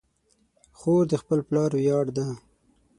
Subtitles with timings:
[0.77, 2.27] خور د خپل پلار ویاړ ده.